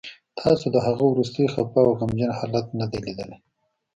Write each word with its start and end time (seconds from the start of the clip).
تاسو 0.39 0.65
د 0.73 0.77
هغه 0.87 1.03
وروستی 1.11 1.45
خفه 1.53 1.79
او 1.87 1.91
غمجن 1.99 2.31
حالت 2.39 2.65
نه 2.79 2.85
دی 2.91 2.99
لیدلی 3.05 3.37